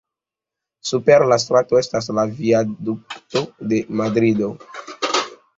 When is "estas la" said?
1.81-2.25